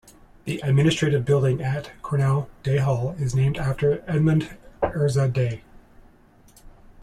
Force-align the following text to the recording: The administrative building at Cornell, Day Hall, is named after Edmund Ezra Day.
The 0.45 0.59
administrative 0.63 1.25
building 1.25 1.61
at 1.61 1.91
Cornell, 2.01 2.49
Day 2.63 2.77
Hall, 2.77 3.11
is 3.19 3.35
named 3.35 3.57
after 3.59 4.03
Edmund 4.07 4.57
Ezra 4.81 5.27
Day. 5.27 5.61